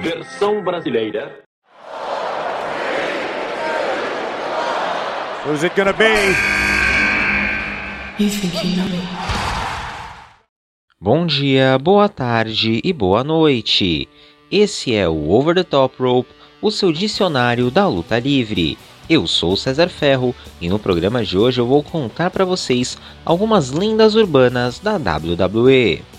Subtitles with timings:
[0.00, 1.40] Versão brasileira.
[5.44, 6.04] Who's it gonna be?
[8.18, 9.00] You think you know me?
[11.00, 14.08] Bom dia, boa tarde e boa noite.
[14.50, 18.78] Esse é o Over the Top Rope, o seu dicionário da luta livre.
[19.08, 22.98] Eu sou o César Ferro e no programa de hoje eu vou contar para vocês
[23.24, 26.15] algumas lendas urbanas da WWE.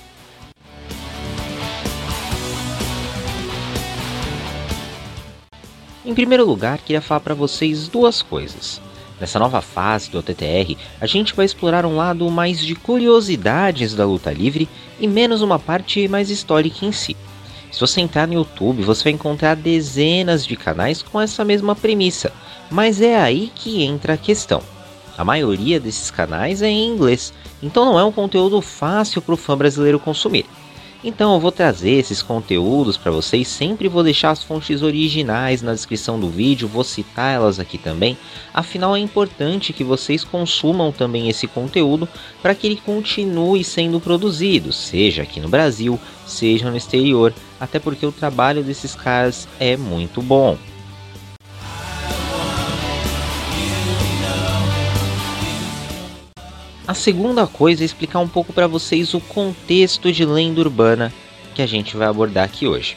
[6.07, 8.79] Em primeiro lugar, queria falar para vocês duas coisas.
[9.20, 14.05] Nessa nova fase do OTTR, a gente vai explorar um lado mais de curiosidades da
[14.05, 14.70] luta livre
[15.02, 17.17] e menos uma parte mais histórica em si.
[17.70, 22.31] Se você entrar no YouTube, você vai encontrar dezenas de canais com essa mesma premissa,
[22.71, 24.61] mas é aí que entra a questão.
[25.17, 29.38] A maioria desses canais é em inglês, então não é um conteúdo fácil para o
[29.38, 30.45] fã brasileiro consumir.
[31.07, 35.73] Então eu vou trazer esses conteúdos para vocês, sempre vou deixar as fontes originais na
[35.73, 38.17] descrição do vídeo, vou citar elas aqui também.
[38.53, 42.09] Afinal é importante que vocês consumam também esse conteúdo
[42.41, 48.05] para que ele continue sendo produzido, seja aqui no Brasil, seja no exterior, até porque
[48.05, 50.58] o trabalho desses caras é muito bom.
[56.88, 61.13] A segunda coisa é explicar um pouco para vocês o contexto de lenda urbana
[61.53, 62.95] que a gente vai abordar aqui hoje.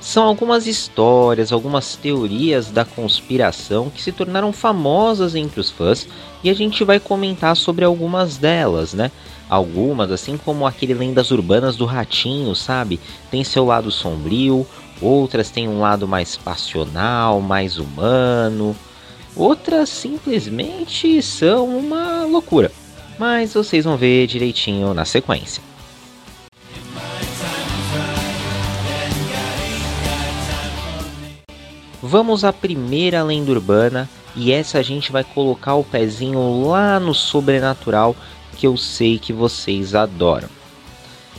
[0.00, 6.08] São algumas histórias, algumas teorias da conspiração que se tornaram famosas entre os fãs
[6.42, 9.12] e a gente vai comentar sobre algumas delas, né?
[9.50, 12.98] Algumas, assim como aquele lendas urbanas do ratinho, sabe?
[13.30, 14.66] Tem seu lado sombrio,
[14.98, 18.74] outras têm um lado mais passional, mais humano,
[19.36, 22.72] outras simplesmente são uma loucura
[23.20, 25.62] mas vocês vão ver direitinho na sequência.
[32.02, 37.14] Vamos à primeira lenda urbana e essa a gente vai colocar o pezinho lá no
[37.14, 38.16] sobrenatural
[38.56, 40.48] que eu sei que vocês adoram.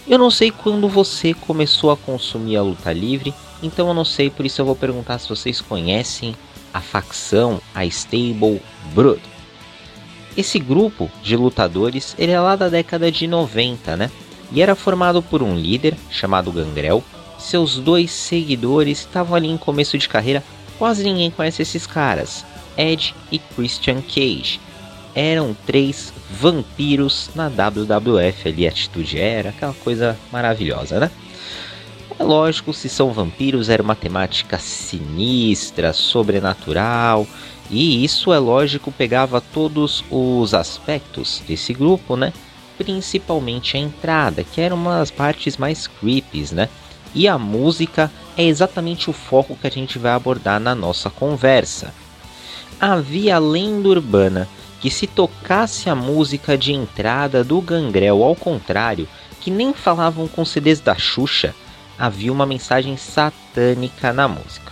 [0.08, 3.34] Eu não sei quando você começou a consumir a luta livre,
[3.64, 6.36] então eu não sei, por isso eu vou perguntar se vocês conhecem
[6.72, 8.62] a facção, a Stable
[8.94, 9.31] Brood.
[10.38, 14.12] Esse grupo de lutadores ele é lá da década de 90, né?
[14.52, 17.03] E era formado por um líder chamado Gangrel.
[17.38, 20.44] Seus dois seguidores estavam ali em começo de carreira.
[20.78, 22.46] Quase ninguém conhece esses caras.
[22.78, 24.59] Ed e Christian Cage.
[25.14, 31.12] Eram três vampiros na WWF ali, a atitude era aquela coisa maravilhosa, né?
[32.22, 37.26] É lógico, se são vampiros, era uma temática sinistra, sobrenatural,
[37.68, 42.32] e isso é lógico, pegava todos os aspectos desse grupo, né?
[42.78, 46.70] Principalmente a entrada, que era uma das partes mais creepies, né?
[47.16, 51.92] E a música é exatamente o foco que a gente vai abordar na nossa conversa.
[52.80, 54.48] Havia lenda urbana
[54.80, 59.08] que se tocasse a música de entrada do Gangrel ao contrário,
[59.40, 61.56] que nem falavam com CDs da Xuxa,
[62.02, 64.72] havia uma mensagem satânica na música.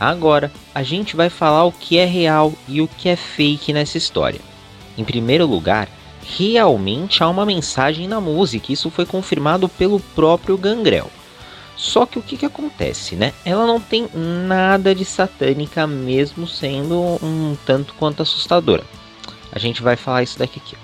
[0.00, 3.96] Agora, a gente vai falar o que é real e o que é fake nessa
[3.96, 4.40] história.
[4.98, 5.88] Em primeiro lugar,
[6.20, 11.08] realmente há uma mensagem na música, isso foi confirmado pelo próprio Gangrel.
[11.76, 13.32] Só que o que, que acontece, né?
[13.44, 18.82] Ela não tem nada de satânica, mesmo sendo um tanto quanto assustadora.
[19.52, 20.76] A gente vai falar isso daqui aqui.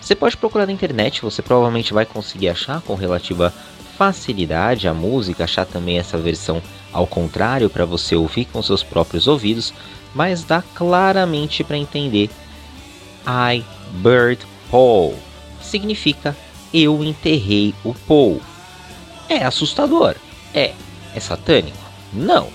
[0.00, 3.54] Você pode procurar na internet, você provavelmente vai conseguir achar com relativa
[3.98, 9.26] facilidade a música, achar também essa versão ao contrário para você ouvir com seus próprios
[9.26, 9.74] ouvidos,
[10.14, 12.30] mas dá claramente para entender
[13.26, 13.64] I
[14.00, 15.18] buried Paul.
[15.60, 16.36] Significa
[16.72, 18.40] eu enterrei o Paul.
[19.28, 20.14] É assustador?
[20.54, 20.72] É.
[21.12, 21.76] É satânico?
[22.12, 22.48] Não.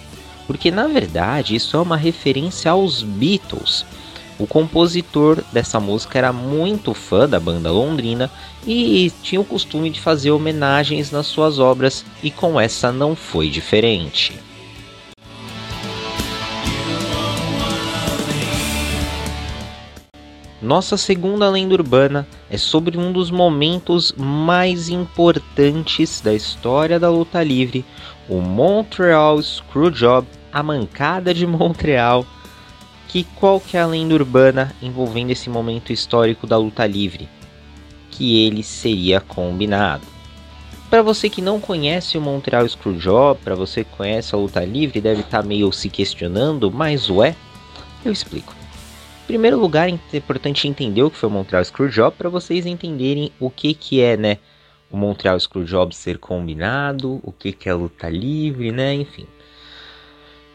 [0.47, 3.85] Porque na verdade isso é uma referência aos Beatles
[4.39, 8.29] o compositor dessa música era muito fã da banda londrina
[8.65, 13.49] e tinha o costume de fazer homenagens nas suas obras, e com essa não foi
[13.49, 14.33] diferente.
[20.63, 27.43] Nossa segunda lenda urbana é sobre um dos momentos mais importantes da história da luta
[27.43, 27.83] livre,
[28.29, 32.25] o Montreal Screwjob, a mancada de Montreal,
[33.13, 37.29] que qual que é a lenda urbana envolvendo esse momento histórico da luta livre?
[38.09, 40.03] Que ele seria combinado.
[40.89, 44.99] Para você que não conhece o Montreal Screwjob, para você que conhece a luta livre,
[44.99, 47.35] deve estar tá meio se questionando, mas ué,
[48.03, 48.55] eu explico.
[49.25, 53.31] Em primeiro lugar, é importante entender o que foi o Montreal Screwjob para vocês entenderem
[53.39, 54.39] o que que é, né,
[54.89, 59.27] o Montreal Screwjob ser combinado, o que que é luta livre, né, enfim.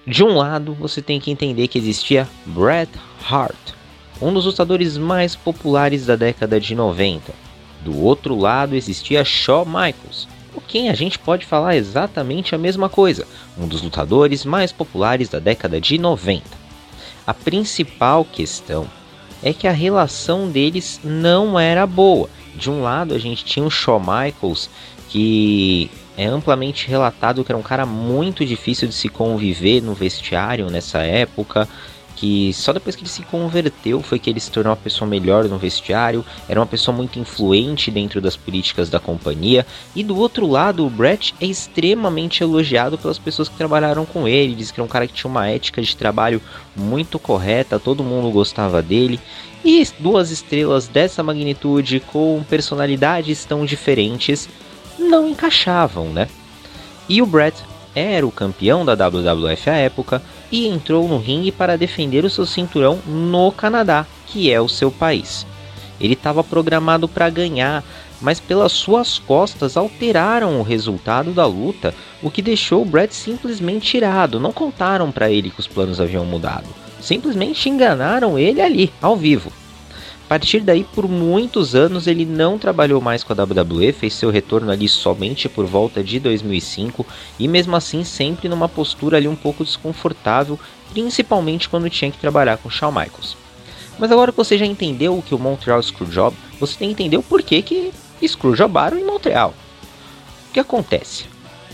[0.08, 2.88] De um lado, você tem que entender que existia Bret
[3.28, 3.74] Hart,
[4.22, 7.30] um dos lutadores mais populares da década de 90.
[7.84, 12.88] Do outro lado existia Shawn Michaels, com quem a gente pode falar exatamente a mesma
[12.88, 13.28] coisa,
[13.58, 16.42] um dos lutadores mais populares da década de 90.
[17.26, 18.88] A principal questão
[19.42, 22.30] é que a relação deles não era boa.
[22.56, 24.70] De um lado, a gente tinha o Shawn Michaels,
[25.10, 30.68] que é amplamente relatado que era um cara muito difícil de se conviver no vestiário
[30.68, 31.68] nessa época
[32.18, 35.44] que só depois que ele se converteu foi que ele se tornou uma pessoa melhor
[35.44, 40.44] no vestiário, era uma pessoa muito influente dentro das políticas da companhia, e do outro
[40.44, 44.84] lado, o Brett é extremamente elogiado pelas pessoas que trabalharam com ele, diz que era
[44.84, 46.42] um cara que tinha uma ética de trabalho
[46.74, 49.20] muito correta, todo mundo gostava dele,
[49.64, 54.48] e duas estrelas dessa magnitude com personalidades tão diferentes
[54.98, 56.28] não encaixavam, né?
[57.08, 57.62] E o Brett
[57.94, 62.46] era o campeão da WWF à época, e entrou no ringue para defender o seu
[62.46, 65.46] cinturão no Canadá, que é o seu país.
[66.00, 67.84] Ele estava programado para ganhar,
[68.20, 73.90] mas pelas suas costas alteraram o resultado da luta, o que deixou o Brett simplesmente
[73.90, 74.40] tirado.
[74.40, 76.66] Não contaram para ele que os planos haviam mudado.
[77.00, 79.52] Simplesmente enganaram ele ali, ao vivo.
[80.28, 84.70] Partir daí, por muitos anos, ele não trabalhou mais com a WWE, fez seu retorno
[84.70, 87.06] ali somente por volta de 2005
[87.38, 90.60] e mesmo assim sempre numa postura ali um pouco desconfortável,
[90.92, 93.38] principalmente quando tinha que trabalhar com Shawn Michaels.
[93.98, 97.16] Mas agora que você já entendeu o que o Montreal Screwjob, você tem que entender
[97.16, 97.90] o porquê que
[98.22, 99.54] Screwjobaram em Montreal.
[100.50, 101.24] O que acontece?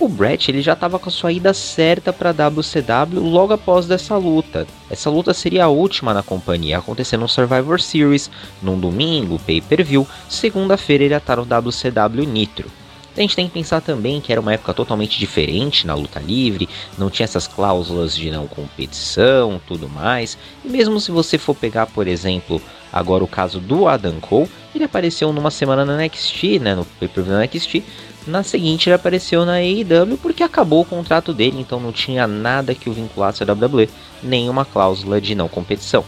[0.01, 4.17] O Brett ele já estava com a sua ida certa para WCW logo após dessa
[4.17, 4.67] luta.
[4.91, 8.29] Essa luta seria a última na companhia, acontecendo no Survivor Series,
[8.61, 12.69] num domingo, pay-per-view, segunda-feira ele ia estar no WCW Nitro.
[13.17, 16.69] A gente tem que pensar também que era uma época totalmente diferente na luta livre,
[16.99, 20.37] não tinha essas cláusulas de não competição, tudo mais.
[20.65, 22.61] E mesmo se você for pegar, por exemplo,
[22.93, 27.37] agora o caso do Adam Cole, ele apareceu numa semana na NXT, né, no pay-per-view
[27.37, 27.85] na NXT,
[28.27, 32.75] na seguinte ele apareceu na AEW porque acabou o contrato dele, então não tinha nada
[32.75, 33.89] que o vinculasse à WWE,
[34.23, 36.05] nenhuma cláusula de não competição.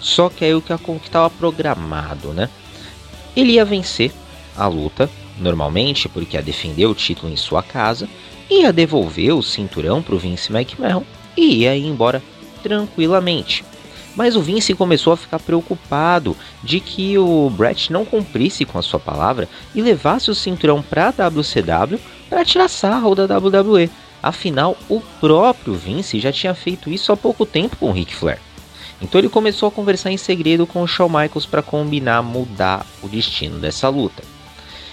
[0.00, 2.48] Só que aí o que estava programado, né?
[3.36, 4.12] Ele ia vencer
[4.56, 5.08] a luta,
[5.38, 8.08] normalmente, porque ia defender o título em sua casa,
[8.50, 11.04] ia devolver o cinturão para o Vince McMahon
[11.36, 12.22] e ia ir embora
[12.62, 13.64] tranquilamente.
[14.20, 18.82] Mas o Vince começou a ficar preocupado de que o Brett não cumprisse com a
[18.82, 23.88] sua palavra e levasse o cinturão para a WCW para tirar sarro da WWE.
[24.22, 28.38] Afinal, o próprio Vince já tinha feito isso há pouco tempo com o Ric Flair.
[29.00, 33.08] Então ele começou a conversar em segredo com o Shawn Michaels para combinar mudar o
[33.08, 34.22] destino dessa luta.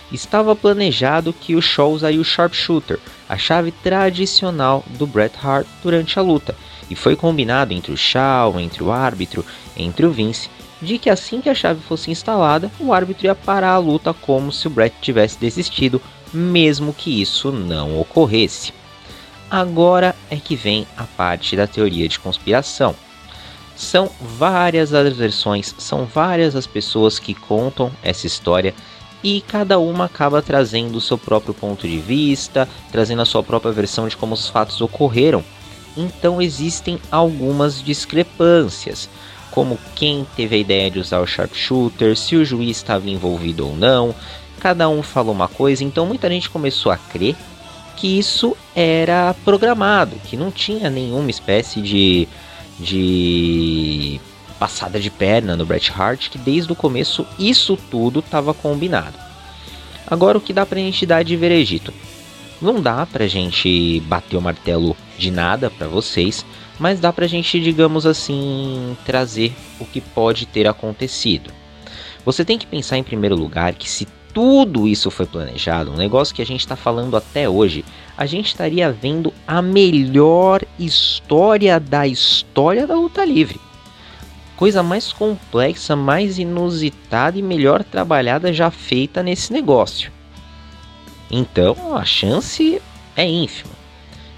[0.09, 2.97] Estava planejado que o Shaw usaria o Sharpshooter,
[3.27, 6.55] a chave tradicional do Bret Hart durante a luta,
[6.89, 9.45] e foi combinado entre o Shaw, entre o árbitro,
[9.75, 10.49] entre o Vince,
[10.81, 14.51] de que assim que a chave fosse instalada, o árbitro ia parar a luta como
[14.51, 16.01] se o Brett tivesse desistido,
[16.33, 18.73] mesmo que isso não ocorresse.
[19.49, 22.95] Agora é que vem a parte da teoria de conspiração.
[23.75, 28.73] São várias as versões, são várias as pessoas que contam essa história
[29.23, 33.71] e cada uma acaba trazendo o seu próprio ponto de vista, trazendo a sua própria
[33.71, 35.43] versão de como os fatos ocorreram
[35.97, 39.09] então existem algumas discrepâncias,
[39.51, 43.75] como quem teve a ideia de usar o sharpshooter, se o juiz estava envolvido ou
[43.75, 44.13] não.
[44.59, 47.35] Cada um falou uma coisa, então muita gente começou a crer
[47.95, 52.27] que isso era programado, que não tinha nenhuma espécie de,
[52.79, 54.21] de
[54.59, 59.17] passada de perna no Bret Hart, que desde o começo isso tudo estava combinado.
[60.05, 61.93] Agora o que dá pra gente dar de veredito?
[62.61, 66.45] Não dá pra gente bater o martelo de nada para vocês,
[66.79, 71.51] mas dá pra gente, digamos assim, trazer o que pode ter acontecido.
[72.23, 76.35] Você tem que pensar em primeiro lugar que se tudo isso foi planejado, um negócio
[76.35, 77.83] que a gente está falando até hoje,
[78.15, 83.59] a gente estaria vendo a melhor história da história da luta livre.
[84.55, 90.11] Coisa mais complexa, mais inusitada e melhor trabalhada já feita nesse negócio.
[91.29, 92.81] Então a chance
[93.15, 93.76] é ínfima.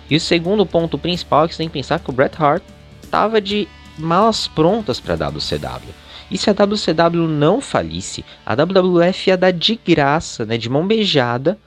[0.09, 2.63] E o segundo ponto principal é que você tem que pensar que o Bret Hart
[3.03, 5.93] estava de malas prontas para a WCW.
[6.31, 10.85] E se a WCW não falisse, a WWF ia dar de graça, né, de mão
[10.85, 11.57] beijada,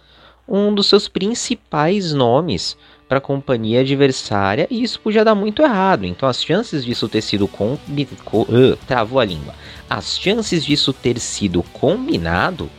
[0.48, 2.76] um dos seus principais nomes
[3.08, 6.04] para a companhia adversária e isso podia dar muito errado.
[6.04, 7.74] Então as chances disso ter sido com...
[7.74, 9.54] Uh, travou a língua.
[9.88, 12.70] As chances disso ter sido combinado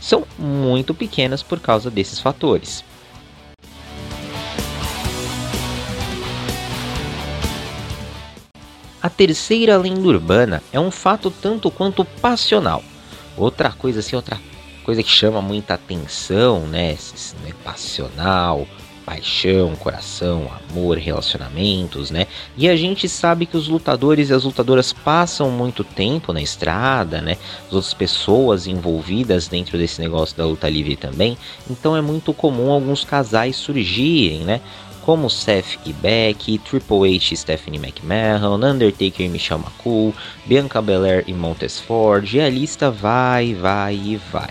[0.00, 2.84] são muito pequenas por causa desses fatores.
[9.00, 12.82] A terceira lenda urbana é um fato tanto quanto passional.
[13.36, 14.40] Outra coisa assim, outra
[14.84, 16.96] coisa que chama muita atenção, né?
[17.44, 17.52] né?
[17.62, 18.66] Passional,
[19.08, 22.26] paixão, coração, amor, relacionamentos, né?
[22.56, 27.22] E a gente sabe que os lutadores e as lutadoras passam muito tempo na estrada,
[27.22, 27.38] né?
[27.68, 31.38] As outras pessoas envolvidas dentro desse negócio da luta livre também.
[31.70, 34.60] Então é muito comum alguns casais surgirem, né?
[35.08, 40.12] Como Seth e Becky, Triple H Stephanie McMahon, Undertaker e Michelle McCool,
[40.44, 44.50] Bianca Belair e Montes Ford, e a lista vai, vai e vai.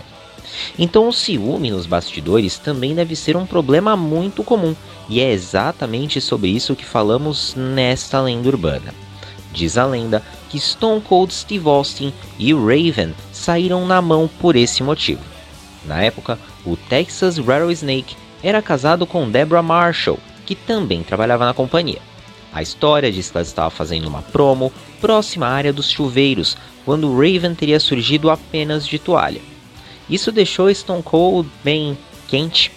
[0.76, 4.74] Então o ciúme nos bastidores também deve ser um problema muito comum,
[5.08, 8.92] e é exatamente sobre isso que falamos nesta lenda urbana.
[9.52, 14.82] Diz a lenda que Stone Cold Steve Austin e Raven saíram na mão por esse
[14.82, 15.22] motivo.
[15.84, 16.36] Na época,
[16.66, 22.00] o Texas Rattlesnake era casado com Deborah Marshall, que também trabalhava na companhia.
[22.50, 27.14] A história diz que ela estava fazendo uma promo próxima à área dos chuveiros, quando
[27.14, 29.42] Raven teria surgido apenas de toalha.
[30.08, 32.72] Isso deixou Stone Cold bem quente,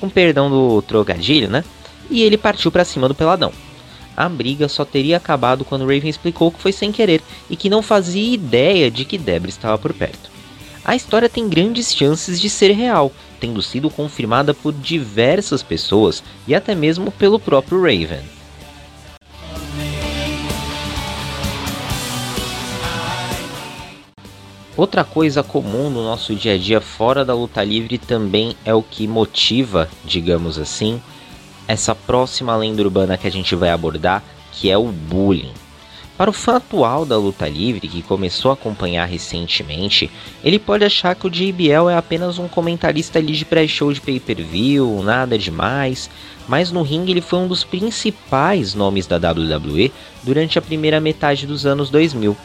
[0.00, 1.62] com perdão do trocadilho, né?
[2.10, 3.52] E ele partiu para cima do peladão.
[4.16, 7.80] A briga só teria acabado quando Raven explicou que foi sem querer e que não
[7.80, 10.28] fazia ideia de que Debra estava por perto.
[10.84, 16.54] A história tem grandes chances de ser real, tendo sido confirmada por diversas pessoas e
[16.54, 18.22] até mesmo pelo próprio Raven.
[24.76, 28.82] Outra coisa comum no nosso dia a dia fora da luta livre também é o
[28.82, 31.00] que motiva, digamos assim,
[31.68, 35.52] essa próxima lenda urbana que a gente vai abordar, que é o bullying.
[36.16, 40.08] Para o fã atual da luta livre, que começou a acompanhar recentemente,
[40.44, 45.02] ele pode achar que o JBL é apenas um comentarista ali de pré-show de pay-per-view,
[45.02, 46.08] nada demais,
[46.46, 49.90] mas no ringue ele foi um dos principais nomes da WWE
[50.22, 52.36] durante a primeira metade dos anos 2000.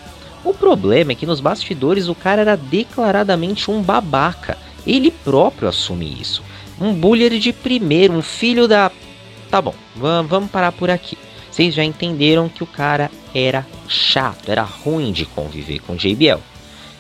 [0.44, 4.58] O problema é que nos bastidores o cara era declaradamente um babaca,
[4.88, 6.42] ele próprio assume isso.
[6.82, 8.90] Um bullier de primeiro, um filho da.
[9.52, 11.16] Tá bom, vamos parar por aqui
[11.52, 16.40] vocês já entenderam que o cara era chato, era ruim de conviver com JBL.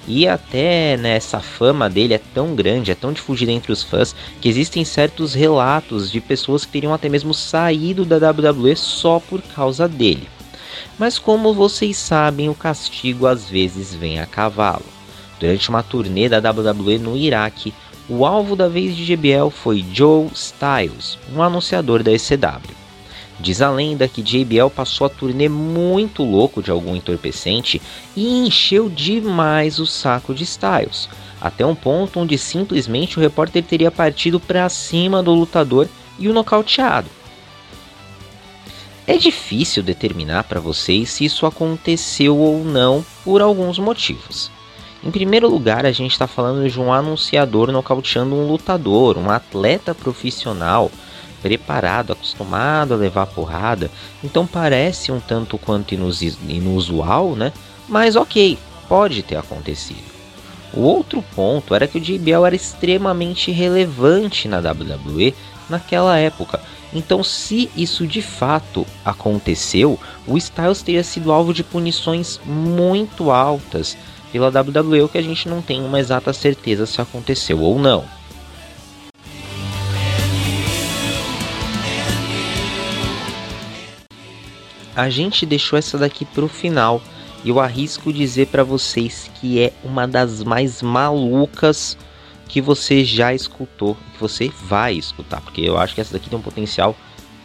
[0.07, 4.15] E até nessa né, fama dele é tão grande, é tão difundida entre os fãs,
[4.41, 9.41] que existem certos relatos de pessoas que teriam até mesmo saído da WWE só por
[9.41, 10.27] causa dele.
[10.97, 14.85] Mas como vocês sabem, o castigo às vezes vem a cavalo.
[15.39, 17.73] Durante uma turnê da WWE no Iraque,
[18.09, 22.75] o alvo da vez de JBL foi Joe Styles, um anunciador da ECW.
[23.39, 27.81] Diz a lenda que JBL passou a turnê muito louco de algum entorpecente
[28.15, 31.07] e encheu demais o saco de Styles,
[31.39, 36.33] até um ponto onde simplesmente o repórter teria partido para cima do lutador e o
[36.33, 37.09] nocauteado.
[39.07, 44.51] É difícil determinar para vocês se isso aconteceu ou não por alguns motivos.
[45.01, 49.95] Em primeiro lugar, a gente está falando de um anunciador nocauteando um lutador, um atleta
[49.95, 50.91] profissional
[51.41, 53.89] preparado, acostumado a levar porrada,
[54.23, 57.51] então parece um tanto quanto inusual, né?
[57.87, 60.09] Mas ok, pode ter acontecido.
[60.73, 65.33] O outro ponto era que o JBL era extremamente relevante na WWE
[65.67, 66.61] naquela época.
[66.93, 73.97] Então, se isso de fato aconteceu, o Styles teria sido alvo de punições muito altas
[74.31, 78.03] pela WWE, o que a gente não tem uma exata certeza se aconteceu ou não.
[84.99, 87.01] A gente deixou essa daqui pro final.
[87.43, 91.97] E eu arrisco dizer para vocês que é uma das mais malucas
[92.49, 96.37] que você já escutou, que você vai escutar, porque eu acho que essa daqui tem
[96.37, 96.95] um potencial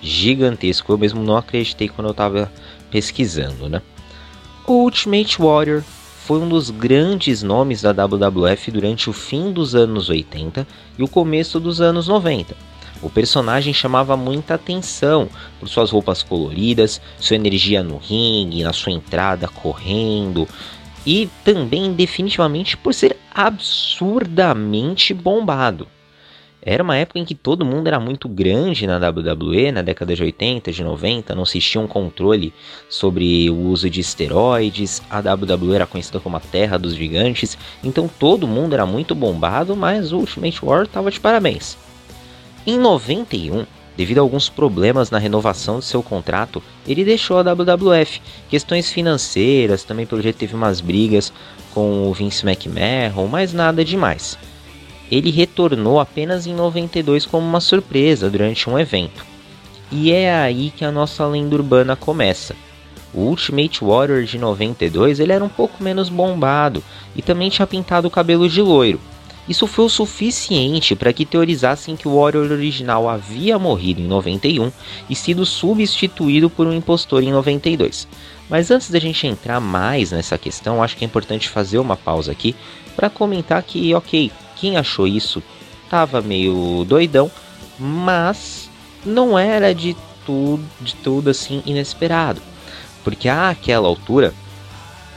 [0.03, 0.91] gigantesco.
[0.91, 2.51] Eu mesmo não acreditei quando eu tava
[2.91, 3.81] pesquisando, né?
[4.67, 5.83] O Ultimate Warrior
[6.27, 10.67] foi um dos grandes nomes da WWF durante o fim dos anos 80
[10.99, 15.29] e o começo dos anos 90 o personagem chamava muita atenção
[15.61, 20.49] por suas roupas coloridas, sua energia no ringue, na sua entrada correndo
[21.07, 25.87] e também definitivamente por ser absurdamente bombado.
[26.67, 30.23] Era uma época em que todo mundo era muito grande na WWE, na década de
[30.23, 32.55] 80, de 90, não se tinha um controle
[32.89, 38.09] sobre o uso de esteroides, a WWE era conhecida como a terra dos gigantes, então
[38.09, 41.84] todo mundo era muito bombado, mas o Ultimate War estava de parabéns.
[42.67, 48.23] Em 91, devido a alguns problemas na renovação de seu contrato, ele deixou a WWF.
[48.49, 51.31] Questões financeiras, também pelo jeito teve umas brigas
[51.75, 54.39] com o Vince McMahon, mas nada demais.
[55.11, 59.27] Ele retornou apenas em 92 como uma surpresa durante um evento.
[59.93, 62.57] E é aí que a nossa lenda urbana começa.
[63.13, 66.83] O Ultimate Warrior de 92 ele era um pouco menos bombado
[67.15, 68.99] e também tinha pintado o cabelo de loiro.
[69.49, 74.73] Isso foi o suficiente para que teorizassem que o Warrior original havia morrido em 91
[75.09, 78.09] e sido substituído por um impostor em 92.
[78.49, 82.33] Mas antes da gente entrar mais nessa questão, acho que é importante fazer uma pausa
[82.33, 82.55] aqui
[82.97, 85.43] para comentar que, ok, quem achou isso
[85.85, 87.31] estava meio doidão,
[87.79, 88.71] mas
[89.05, 92.41] não era de tudo, de tudo assim inesperado,
[93.03, 94.33] porque àquela altura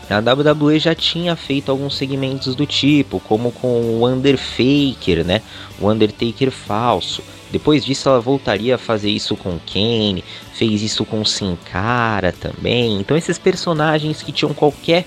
[0.10, 5.42] a WWE já tinha feito alguns segmentos do tipo, como com o Underfaker, né?
[5.80, 7.22] O Undertaker falso.
[7.52, 10.24] Depois disso ela voltaria a fazer isso com Kane,
[10.54, 13.00] fez isso com Sin Cara também.
[13.00, 15.06] Então esses personagens que tinham qualquer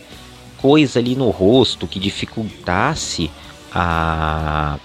[0.58, 3.30] coisa ali no rosto que dificultasse
[3.72, 4.78] a,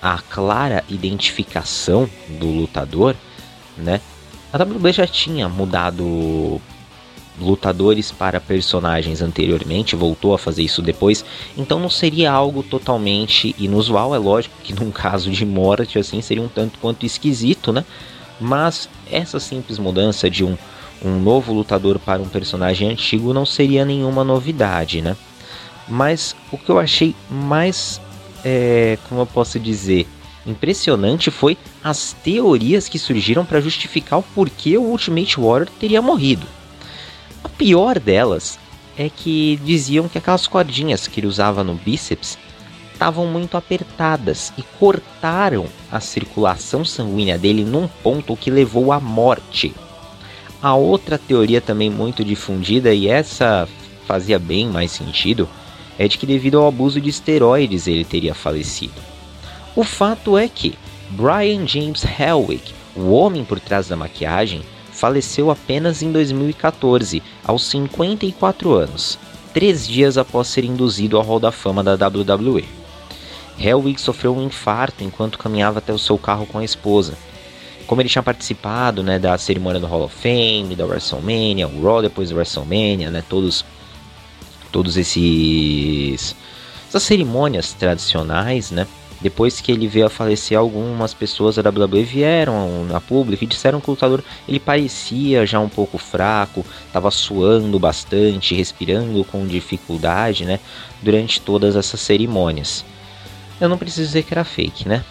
[0.00, 3.14] a clara identificação do lutador,
[3.76, 4.00] né?
[4.52, 6.60] A WWE já tinha mudado
[7.40, 11.24] lutadores para personagens anteriormente, voltou a fazer isso depois,
[11.56, 16.42] então não seria algo totalmente inusual, é lógico que num caso de morte assim seria
[16.42, 17.84] um tanto quanto esquisito, né?
[18.40, 20.56] Mas essa simples mudança de um,
[21.04, 25.16] um novo lutador para um personagem antigo não seria nenhuma novidade, né?
[25.88, 28.00] Mas o que eu achei mais,
[28.44, 30.06] é, como eu posso dizer,
[30.46, 36.46] impressionante foi as teorias que surgiram para justificar o porquê o Ultimate Warrior teria morrido.
[37.44, 38.58] A pior delas
[38.96, 42.38] é que diziam que aquelas cordinhas que ele usava no bíceps
[42.92, 49.74] estavam muito apertadas e cortaram a circulação sanguínea dele num ponto que levou à morte.
[50.62, 53.68] A outra teoria também muito difundida, e essa
[54.06, 55.48] fazia bem mais sentido,
[55.98, 58.94] é de que devido ao abuso de esteroides ele teria falecido.
[59.74, 60.78] O fato é que
[61.10, 62.62] Brian James Helwig,
[62.94, 64.62] o homem por trás da maquiagem,
[65.02, 69.18] faleceu apenas em 2014, aos 54 anos,
[69.52, 72.64] três dias após ser induzido ao Hall da Fama da WWE.
[73.58, 77.14] Helwig sofreu um infarto enquanto caminhava até o seu carro com a esposa.
[77.84, 82.00] Como ele tinha participado né, da cerimônia do Hall of Fame, da WrestleMania, o Raw
[82.00, 83.64] depois da WrestleMania, né, todos,
[84.70, 86.36] todos esses
[86.88, 88.86] essas cerimônias tradicionais, né,
[89.22, 93.80] depois que ele veio a falecer, algumas pessoas da WWE vieram a público e disseram
[93.80, 100.44] que o lutador ele parecia já um pouco fraco, estava suando bastante, respirando com dificuldade,
[100.44, 100.58] né,
[101.00, 102.84] durante todas essas cerimônias.
[103.60, 105.04] Eu não preciso dizer que era fake, né?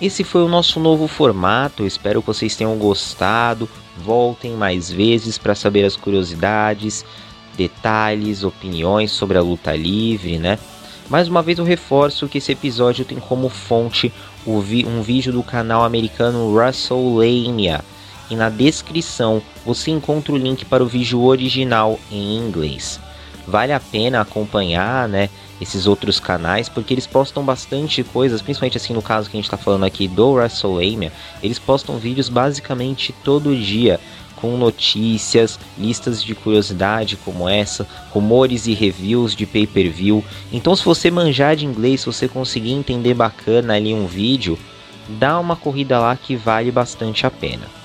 [0.00, 3.68] Esse foi o nosso novo formato, espero que vocês tenham gostado.
[4.04, 7.04] Voltem mais vezes para saber as curiosidades,
[7.56, 10.58] detalhes, opiniões sobre a luta livre, né?
[11.08, 14.12] Mais uma vez eu reforço que esse episódio tem como fonte
[14.46, 17.80] um vídeo do canal americano WrestleLania.
[18.30, 23.00] E na descrição você encontra o link para o vídeo original em inglês.
[23.46, 25.28] Vale a pena acompanhar, né?
[25.60, 29.44] Esses outros canais, porque eles postam bastante coisas, principalmente assim no caso que a gente
[29.44, 34.00] está falando aqui do WrestleMania, eles postam vídeos basicamente todo dia
[34.40, 40.24] com notícias, listas de curiosidade como essa, rumores e reviews de pay-per-view.
[40.50, 44.58] Então, se você manjar de inglês, se você conseguir entender bacana ali um vídeo,
[45.08, 47.79] dá uma corrida lá que vale bastante a pena.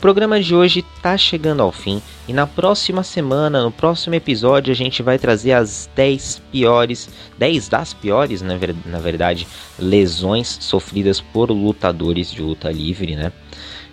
[0.00, 4.72] O programa de hoje está chegando ao fim e na próxima semana, no próximo episódio,
[4.72, 9.46] a gente vai trazer as 10 piores, 10 das piores, na, ver, na verdade,
[9.78, 13.30] lesões sofridas por lutadores de luta livre, né?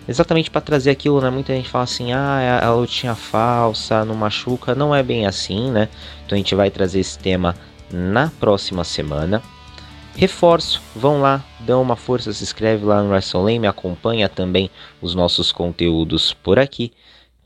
[0.08, 1.28] Exatamente para trazer aquilo, né?
[1.28, 5.70] Muita gente fala assim, ah, é a lutinha falsa, não machuca, não é bem assim,
[5.70, 5.90] né?
[6.24, 7.54] Então a gente vai trazer esse tema
[7.92, 9.42] na próxima semana.
[10.18, 14.68] Reforço, vão lá, dão uma força, se inscreve lá no WrestleLame, me acompanha também
[15.00, 16.90] os nossos conteúdos por aqui.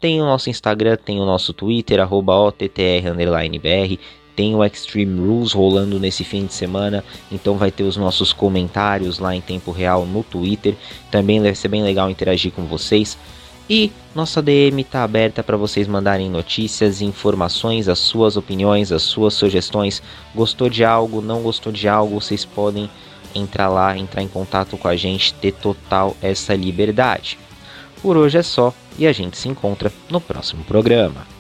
[0.01, 3.99] Tem o nosso Instagram, tem o nosso Twitter, arroba OTTR_BR,
[4.35, 9.19] tem o Extreme Rules rolando nesse fim de semana, então vai ter os nossos comentários
[9.19, 10.75] lá em tempo real no Twitter.
[11.11, 13.19] Também deve ser bem legal interagir com vocês.
[13.71, 19.35] E nossa DM está aberta para vocês mandarem notícias, informações, as suas opiniões, as suas
[19.35, 20.03] sugestões.
[20.35, 22.91] Gostou de algo, não gostou de algo, vocês podem
[23.35, 27.39] entrar lá, entrar em contato com a gente, ter total essa liberdade.
[28.03, 31.32] Por hoje é só e a gente se encontra no próximo programa.